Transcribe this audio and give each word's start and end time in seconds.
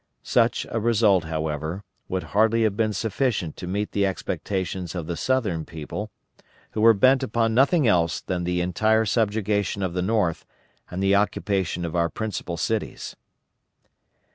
Such 0.23 0.65
a 0.71 0.79
result, 0.79 1.25
however, 1.25 1.83
would 2.09 2.23
hardly 2.33 2.63
have 2.63 2.75
been 2.75 2.91
sufficient 2.91 3.55
to 3.57 3.67
meet 3.67 3.91
the 3.91 4.03
expectations 4.07 4.95
of 4.95 5.05
the 5.05 5.15
Southern 5.15 5.63
people, 5.63 6.09
who 6.71 6.81
were 6.81 6.95
bent 6.95 7.21
upon 7.21 7.53
nothing 7.53 7.87
else 7.87 8.19
than 8.19 8.43
the 8.43 8.61
entire 8.61 9.05
subjugation 9.05 9.83
of 9.83 9.93
the 9.93 10.01
North 10.01 10.43
and 10.89 11.03
the 11.03 11.13
occupation 11.13 11.85
of 11.85 11.95
our 11.95 12.09
principal 12.09 12.57
cities. 12.57 13.15